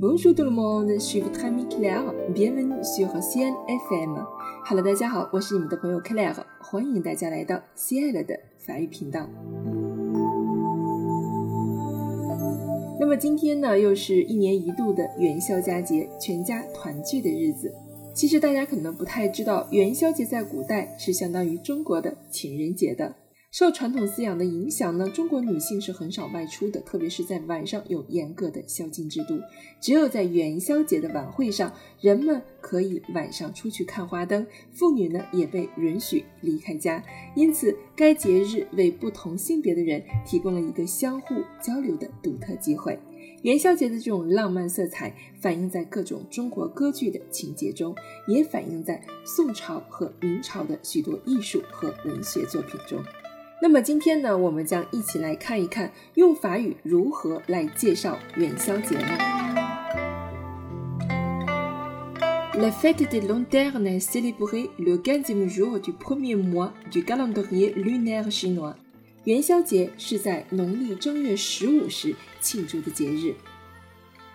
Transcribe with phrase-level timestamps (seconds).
[0.00, 2.02] Bonjour tout le monde, je suis votre ami Claire.
[2.30, 4.24] Bienvenue sur CN FM.
[4.64, 9.28] Hello，大家好，我是你们的朋友 Claire，欢迎大家来到 CN 的法语频道。
[12.98, 17.74] 那么今天呢，又是一年一度的元宵佳节，全家团聚的日子。
[18.14, 23.14] 其实大家可能不太知道，元宵节在古代是相当于中国的情人节的。
[23.52, 29.38] 受传统思想的影响呢，中国女性是很少外出的，特别是在晚上有严格的宵禁制度。
[29.78, 31.70] 只有在元宵节的晚会上，
[32.00, 37.04] 人们可以晚上出去看花灯，妇女呢也被允许离开家。
[37.36, 42.98] 因此，该节日为不同性别的人提供了一个相互交流的独特机会。
[43.42, 47.94] 元宵节的这种浪漫色彩，反映在各种中国歌剧的情节中，
[48.26, 52.98] 也反映在宋朝和明朝的许多艺术和文学作品中。
[53.62, 59.16] 那么今天呢，我们将一起来看一看用法语如何来介绍元宵节呢
[62.54, 68.74] ？La fête des lanternes est célébrée le quinzième jour du premier mois du calendrier lunaire chinois。
[69.22, 73.36] 元宵节是在农历正月十五时庆祝的节日。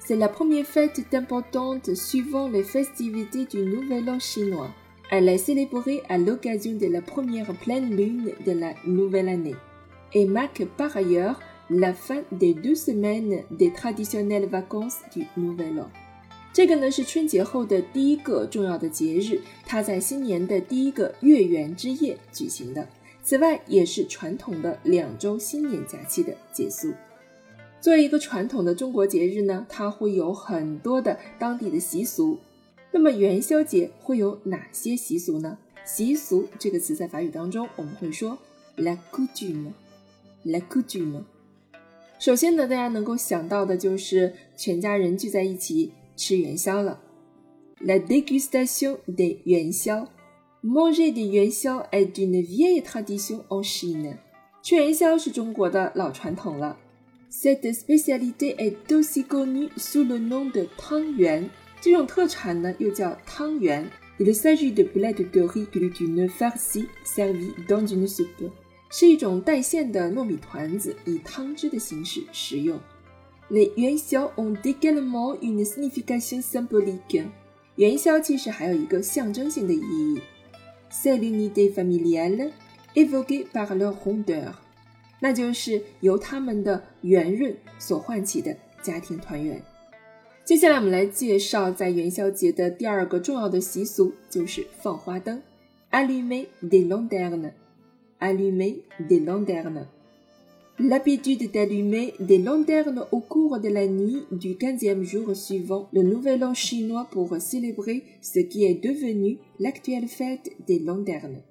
[0.00, 4.70] C'est la première fête importante suivant les festivités du Nouvel An chinois。
[5.10, 9.56] Elle est célébrée à l'occasion de la première pleine lune de la nouvelle année
[10.12, 15.88] et marque par ailleurs la fin des deux semaines des traditionnelles vacances du Nouvel An。
[16.52, 22.86] 这个呢是春节后的第一个重要的节日，它在新年的第一个月圆之夜举行的。
[23.22, 26.92] 此外，也是传统的两周新年假期的结束。
[27.80, 32.38] 作为一个传统的中国节日呢，它会有很多的当地的习俗。
[32.98, 35.56] 那么元宵节会有哪些习俗呢？
[35.84, 38.36] 习俗这个词在法语当中我们会说
[38.76, 41.22] la coutume，la coutume。
[42.18, 47.00] 首先呢，大家能够想到的就是全家人聚在一起吃元宵了
[47.80, 50.08] ，la dégustation des 元宵
[50.64, 54.16] ，manger des 元宵 est une vieille tradition en Chine。
[54.60, 56.76] 吃元宵是中国的老传统了
[57.30, 61.48] ，cette spécialité est aussi connue sous le nom de 汤圆。
[61.80, 63.88] 这种特产呢，又叫汤圆。
[64.18, 68.50] Il s'agit de boulettes de riz glutineux farcies servies dans une soupe，
[68.90, 72.80] 是一种带馅的糯米团子，以汤汁的形式食用。
[73.48, 77.26] Les 元宵 ont également une signification symbolique。
[77.76, 80.20] 元宵其实还有一个象征性的意义。
[80.90, 82.50] C'est l'unité familiale
[82.96, 84.54] évoquée par leur rondeur，
[85.20, 89.62] 那就是由他们的圆润所唤起的家庭团圆。
[90.47, 95.41] 接下来我们来介绍在元宵节的第二个重要的习俗，就是放花灯。
[95.91, 97.51] Allumer des lanternes.
[98.19, 99.85] Allumer des lanternes.
[100.79, 106.43] L'habitude d'allumer des lanternes au cours de la nuit du quinzième jour suivant le Nouvel
[106.43, 111.43] An chinois pour célébrer ce qui est devenu l'actuelle fête des lanternes.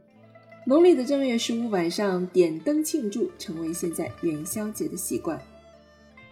[0.66, 5.40] 农历的正月十五晚上点灯庆祝，成为现在元宵节的习惯。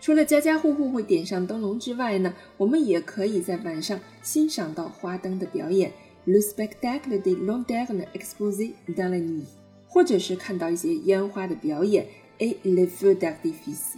[0.05, 5.91] 除了家家户户会点上灯笼之外呢，我们也可以在晚上欣赏到花灯的表演
[6.25, 9.47] ，le spectacle de lanternes exposées dans la nuit，
[9.87, 12.05] 或者是看到一些烟花的表演
[12.37, 13.95] ，et les feux d'artifice。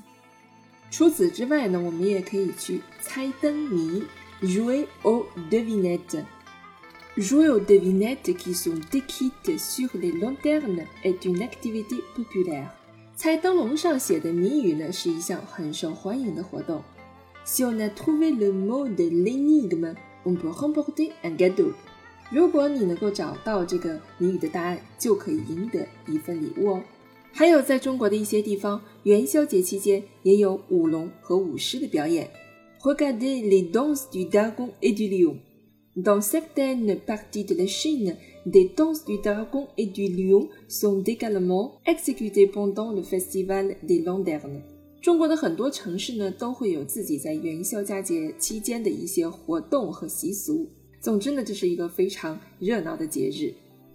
[0.89, 4.01] 除此之外呢，我们也可以去猜灯谜
[4.41, 6.23] ，jouer aux devinettes。
[7.17, 12.69] jouer aux devinettes qui sont décrites sur les lanternes est une activité populaire。
[13.17, 16.83] 猜灯笼上写的谜语呢，是一项很受欢迎的活动。
[17.47, 21.73] Si on a trouvé le mot de l'énigme, on peut remporter un gâteau。
[22.31, 26.83] 如果你能够找到这个谜语的答案，就可以赢得一份礼物哦。
[27.31, 32.29] 还有，在中国的一些地方，元宵节期间也有舞龙和舞狮的表演。
[32.81, 35.37] Regardez les danses du dragon et du lion.
[35.95, 38.15] Dans certaines parties de la Chine,
[38.51, 44.61] des danses du dragon et du lion sont également exécutées pendant le festival des lanternes。
[45.01, 50.67] 中国的很多城市呢，都会有自己在元宵佳节期间的一些活动和习俗。
[50.99, 53.53] 总之呢，这是一个非常热闹的节日。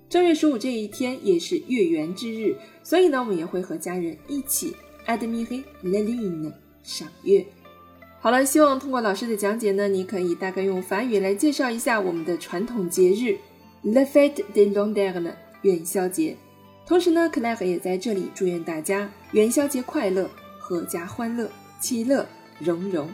[0.08, 4.74] 正月十五这一天也是月圆之日，所以呢，我们也会和家人一起
[5.06, 7.44] admirer la lune，赏月。
[8.20, 13.36] 好了，希望通过老师的讲解呢，你可以大概用法语来介绍一下我们的传统节日
[13.84, 15.32] La Fête de londre
[15.62, 16.36] 元宵节。
[16.86, 20.30] 同时呢，克莱尔也在这里祝愿大家元宵节快乐，
[20.60, 21.50] 阖家欢乐，
[21.80, 22.26] 其乐
[22.60, 23.08] 融融。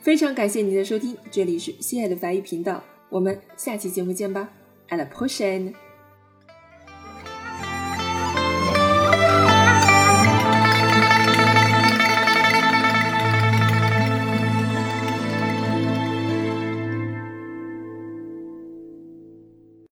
[0.00, 4.48] 非常感谢您的收听，这里是西爱的法语频道，我们下期节目见吧
[4.88, 5.74] ，À la prochaine。